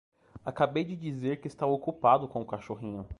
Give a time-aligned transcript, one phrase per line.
[0.43, 3.07] Acabei de dizer que estava ocupado com o cachorrinho.